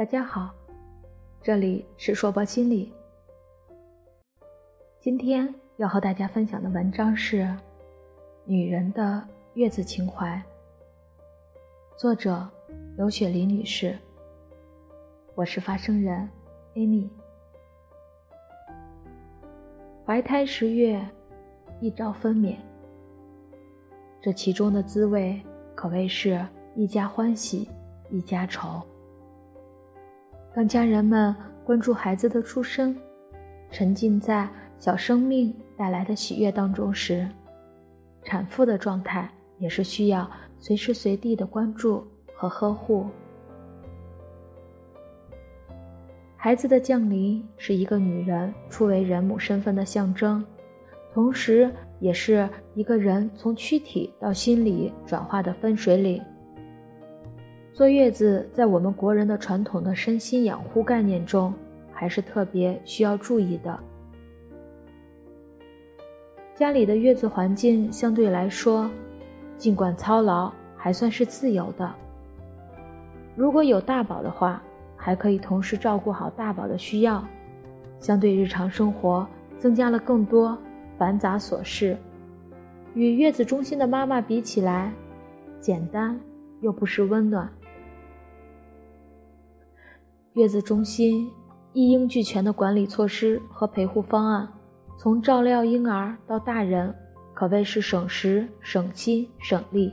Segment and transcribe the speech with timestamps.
[0.00, 0.54] 大家好，
[1.42, 2.90] 这里是硕博心理。
[4.98, 7.42] 今天要和大家分享的文章是
[8.46, 10.42] 《女人的月子情怀》，
[11.98, 12.48] 作者
[12.96, 13.94] 刘雪梨女士。
[15.34, 16.26] 我是发声人
[16.76, 17.06] Amy。
[20.06, 21.06] 怀胎十月，
[21.78, 22.56] 一朝分娩，
[24.22, 25.38] 这其中的滋味
[25.74, 26.42] 可谓是
[26.74, 27.68] 一家欢喜
[28.08, 28.80] 一家愁。
[30.52, 32.96] 当家人们关注孩子的出生，
[33.70, 37.28] 沉浸在小生命带来的喜悦当中时，
[38.24, 43.06] 产妇的状态也是需要随时随地的关注和呵护。
[46.36, 50.44] 孩子的降临是一个女人初为人母身份的象征，
[51.14, 56.20] 同时也是一个人从躯体到心理转化的分水岭。
[57.72, 61.52] 坐月子在我们国人的传统的身心养护概念中，
[61.92, 63.78] 还是特别需要注意的。
[66.54, 68.90] 家里的月子环境相对来说，
[69.56, 71.94] 尽管操劳，还算是自由的。
[73.34, 74.62] 如果有大宝的话。
[75.02, 77.26] 还可以同时照顾好大宝的需要，
[77.98, 79.26] 相对日常生活
[79.56, 80.54] 增加了更多
[80.98, 81.96] 繁杂琐事。
[82.92, 84.92] 与月子中心的妈妈比起来，
[85.58, 86.20] 简单
[86.60, 87.50] 又不失温暖。
[90.34, 91.28] 月子中心
[91.72, 94.48] 一应俱全的管理措施和陪护方案，
[94.96, 96.94] 从照料婴儿到大人，
[97.34, 99.92] 可谓是省时、省心、省力。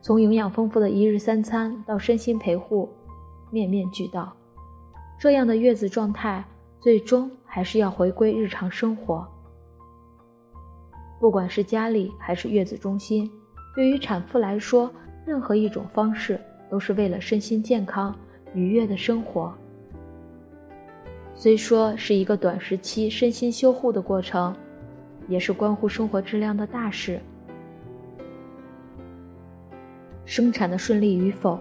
[0.00, 2.88] 从营养丰富的一日三餐到身心陪护。
[3.50, 4.32] 面面俱到，
[5.18, 6.44] 这样的月子状态，
[6.78, 9.26] 最终还是要回归日常生活。
[11.18, 13.28] 不管是家里还是月子中心，
[13.74, 14.88] 对于产妇来说，
[15.26, 18.16] 任何一种方式都是为了身心健康、
[18.54, 19.52] 愉悦的生活。
[21.34, 24.54] 虽说是一个短时期身心修护的过程，
[25.28, 27.20] 也是关乎生活质量的大事。
[30.24, 31.58] 生产的顺利与否。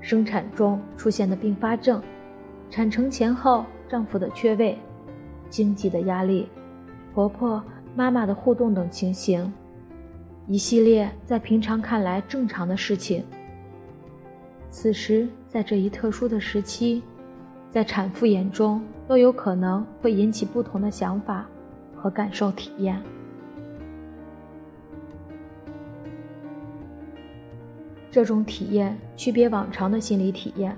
[0.00, 2.02] 生产中出现的并发症，
[2.68, 4.76] 产程前后丈夫的缺位，
[5.48, 6.48] 经济的压力，
[7.14, 7.62] 婆婆
[7.94, 9.52] 妈妈的互动等情形，
[10.48, 13.24] 一系列在平常看来正常的事情，
[14.72, 17.02] 此时在这一特殊的时期，
[17.70, 21.46] 在产妇眼中都有可能会引起不同的想法
[21.94, 23.00] 和感受体验。
[28.10, 30.74] 这种体验区别往常的心理体验，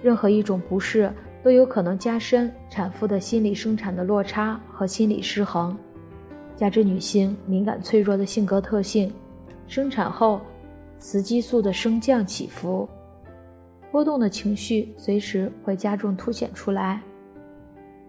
[0.00, 1.12] 任何一种不适
[1.42, 5.76] 都有可能加深产妇的心理生产的落差和心理失衡，
[6.56, 9.12] 加之女性敏感脆弱的性格特性，
[9.66, 10.40] 生产后
[10.98, 12.88] 雌激素的升降起伏，
[13.90, 17.02] 波动的情绪随时会加重凸显出来。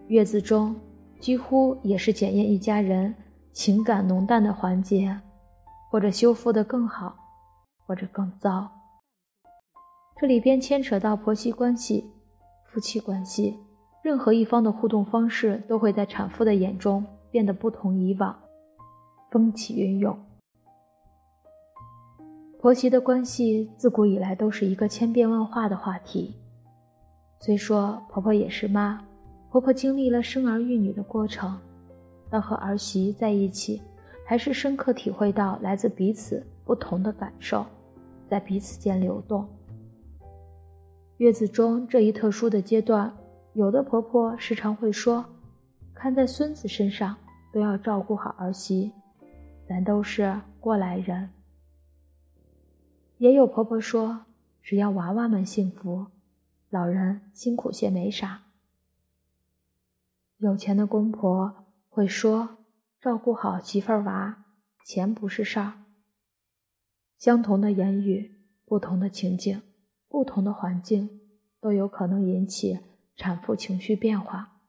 [0.08, 0.74] 月子中
[1.18, 3.14] 几乎也是检验一家人
[3.52, 5.18] 情感浓淡的环节，
[5.90, 7.16] 或者修复的更好。
[7.86, 8.70] 或者更糟，
[10.20, 12.08] 这里边牵扯到婆媳关系、
[12.68, 13.58] 夫妻关系，
[14.04, 18.38] 任何一方的互动方式都会在产妇的眼中变得不同以往，
[19.32, 20.16] 风起云涌。
[22.60, 26.34] 婆媳的关系自古以来都是一个千变万化的话题。
[27.38, 29.02] 虽说婆婆也是妈，
[29.50, 31.58] 婆婆经历了生儿育女的过程，
[32.28, 33.80] 但和儿媳在一起，
[34.26, 37.64] 还是深刻体会到来自彼此不同的感受。
[38.28, 39.48] 在彼此间流动。
[41.16, 43.10] 月子中这一特殊的阶段，
[43.54, 45.24] 有的婆婆时常会说
[45.94, 47.16] ：“看在孙子身上，
[47.54, 48.92] 都要照顾好儿媳，
[49.66, 51.26] 咱都是过来人。”
[53.20, 54.24] 也有婆婆说
[54.64, 56.06] ：“只要娃娃们幸福，
[56.70, 58.44] 老人辛苦些没啥。”
[60.40, 62.56] 有钱的公婆会说
[62.98, 64.46] ：“照顾好媳妇儿娃，
[64.86, 65.74] 钱不是事儿。”
[67.20, 69.60] 相同的言语，不同的情境，
[70.08, 71.20] 不同的环境，
[71.60, 72.80] 都有可能引起
[73.16, 74.62] 产妇情绪变化。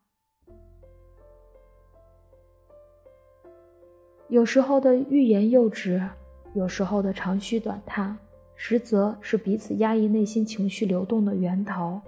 [4.28, 6.06] 有时候的欲言又止，
[6.54, 8.18] 有时候的长吁短叹，
[8.64, 12.00] 实则是彼此压抑内心情绪流动的源头，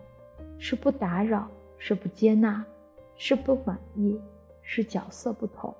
[0.59, 1.47] 是不打扰，
[1.79, 2.63] 是不接纳，
[3.15, 4.21] 是不满意，
[4.61, 5.73] 是角色不同，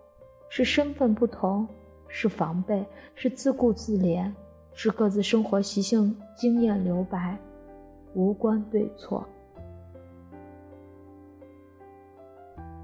[0.49, 1.67] 是身份不同，
[2.07, 2.83] 是防备，
[3.13, 4.31] 是自顾自怜。
[4.73, 7.37] 是各自生活习性经验留白，
[8.15, 9.23] 无关对错。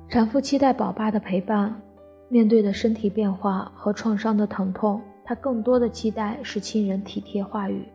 [0.08, 1.82] 产妇期待宝爸的陪伴，
[2.28, 7.86] 面对的身体变化和创伤的疼痛，他更多的期待是亲人体贴话语、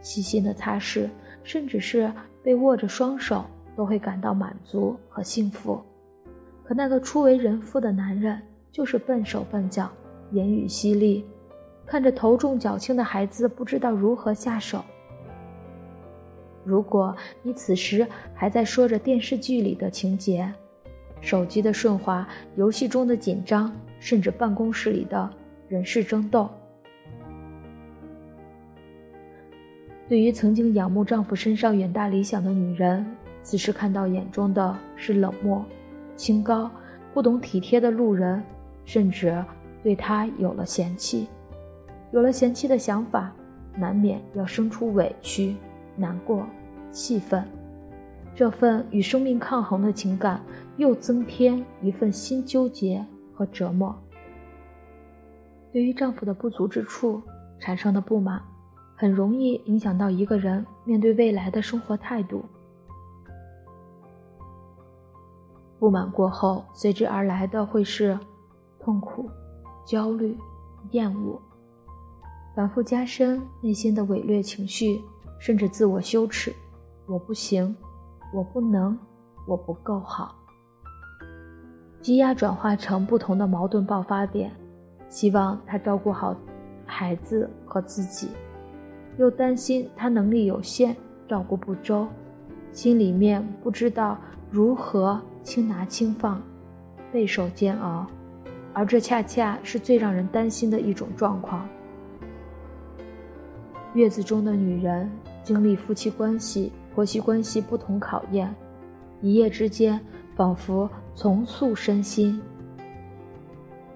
[0.00, 1.08] 细心的擦拭，
[1.44, 2.12] 甚至是
[2.42, 3.44] 被握着双手
[3.76, 5.80] 都会感到满足和幸福。
[6.64, 8.36] 可那个初为人父的男人
[8.72, 9.88] 就是笨手笨脚，
[10.32, 11.24] 言语犀利，
[11.86, 14.84] 看着头重脚轻的孩子不知道如何下手。
[16.64, 18.04] 如果你此时
[18.34, 20.52] 还在说着电视剧里的情节，
[21.20, 22.26] 手机的顺滑，
[22.56, 25.30] 游戏中的紧张，甚至办公室里的
[25.68, 26.50] 人事争斗，
[30.12, 33.02] 对于曾经仰慕丈夫身上远大理想的女人，
[33.42, 35.64] 此时看到眼中的是冷漠。
[36.16, 36.70] 清高、
[37.14, 38.42] 不懂体贴的路人，
[38.84, 39.42] 甚至
[39.82, 41.28] 对她有了嫌弃，
[42.10, 43.32] 有了嫌弃的想法，
[43.74, 45.56] 难免要生出委屈、
[45.96, 46.46] 难过、
[46.90, 47.42] 气愤。
[48.34, 50.42] 这份与生命抗衡的情感，
[50.76, 53.98] 又增添一份新纠结和折磨。
[55.72, 57.22] 对于丈夫的不足之处
[57.58, 58.42] 产生的不满，
[59.02, 62.44] 很容易影响到一个人面对未来的生活态度。
[65.80, 68.16] 不满过后，随之而来的会是
[68.78, 69.28] 痛苦、
[69.84, 70.38] 焦虑、
[70.92, 71.36] 厌恶，
[72.54, 75.02] 反复加深内心的伪劣情绪，
[75.40, 76.54] 甚至自我羞耻
[77.06, 77.74] ：“我不行，
[78.32, 78.96] 我不能，
[79.48, 80.36] 我不够好。”
[82.00, 84.52] 积压转化成不同的矛盾爆发点，
[85.08, 86.36] 希望他照顾好
[86.86, 88.28] 孩子和自己，
[89.18, 90.96] 又担心他能力有限，
[91.28, 92.06] 照顾不周，
[92.72, 94.18] 心里面不知道
[94.50, 95.20] 如何。
[95.44, 96.40] 轻拿轻放，
[97.12, 98.06] 备受煎熬，
[98.72, 101.68] 而这恰恰是最让人担心的一种状况。
[103.92, 105.10] 月子中的女人
[105.42, 108.54] 经历夫妻关系、婆媳关系不同考验，
[109.20, 110.00] 一夜之间
[110.36, 112.40] 仿佛重塑身心。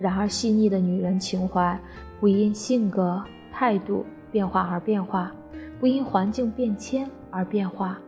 [0.01, 1.79] 然而，细腻的女人情怀
[2.19, 3.23] 不因性格、
[3.53, 4.05] 态度
[4.37, 5.35] 变化而变化，
[5.81, 7.99] 不因环境变迁而变化。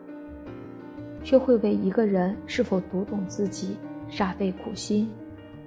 [1.25, 3.79] 却会为一个人是否读懂自己
[4.11, 5.09] 煞费苦心，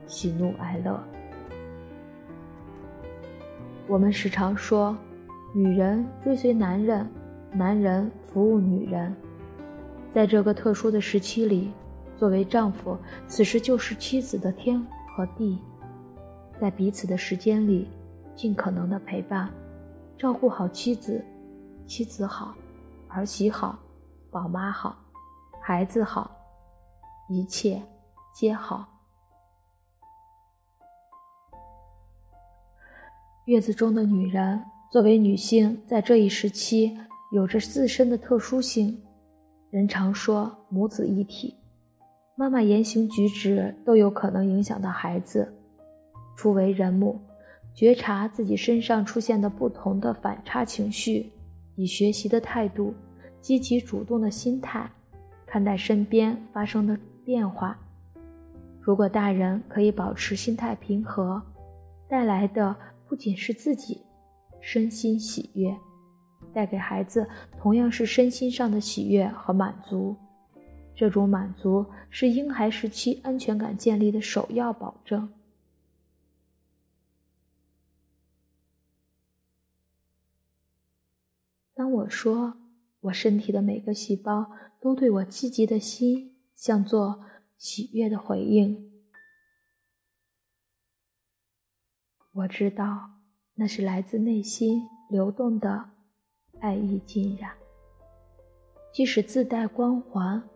[0.06, 1.04] 喜怒哀乐。
[3.88, 4.96] 我们时常说，
[5.52, 7.10] 女人追随男人，
[7.52, 9.12] 男人服务女人。
[10.12, 11.72] 在这个特殊的时期里，
[12.16, 14.80] 作为丈夫，此时就是妻子的天
[15.18, 15.58] 和地，
[16.60, 17.88] 在彼此的时间里，
[18.36, 19.50] 尽可能的陪伴，
[20.22, 21.20] 照顾好妻子，
[21.88, 22.54] 妻子好，
[23.08, 23.80] 儿媳好，
[24.30, 24.96] 宝妈好。
[25.60, 26.30] 孩子好，
[27.28, 27.82] 一切
[28.32, 28.88] 皆好。
[33.46, 36.96] 月子中的女人，作为女性，在这一时期
[37.32, 39.02] 有着自身的特殊性。
[39.72, 41.58] 人常说母子一体，
[42.36, 45.52] 妈妈言行举止都有可能影响到孩子。
[46.36, 47.20] 初为人母，
[47.74, 51.32] 觉察自己身上出现的不同的反差情绪，
[51.76, 52.94] 以学习的态度，
[53.40, 54.90] 积极主动的心态。
[55.46, 57.78] 看待身边发生的变化，
[58.80, 61.42] 如果大人可以保持心态平和，
[62.08, 62.74] 带来的
[63.06, 64.02] 不仅是自己
[64.62, 65.76] 身心喜悦，
[66.54, 67.28] 带给孩子
[67.60, 70.16] 同样是身心上的喜悦和满足。
[70.96, 75.28] 这种满足是婴孩时期安全感建立的首要保证。
[81.82, 82.54] 当我说。
[83.00, 87.26] 我身体的每个细胞都对我积极的心，像做
[87.58, 88.92] 喜悦的回应。
[92.34, 93.10] 我知道，
[93.56, 95.90] 那是来自内心流动的
[96.60, 97.52] 爱意浸染。
[98.94, 100.48] 即使自带光环，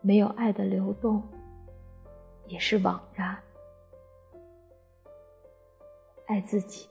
[0.00, 1.20] 没有爱的流动，
[2.46, 3.36] 也是枉然。
[6.26, 6.86] 爱自己，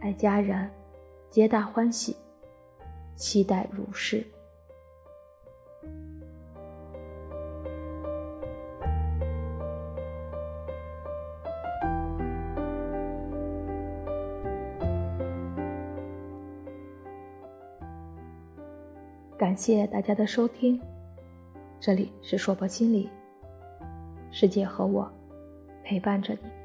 [0.00, 0.70] 爱家人，
[1.28, 2.16] 皆大欢喜。
[3.16, 4.24] 期待如是。
[19.38, 20.80] 感谢大家的收听，
[21.80, 23.10] 这里是硕博心理，
[24.30, 25.12] 世界和我
[25.82, 26.61] 陪伴着你。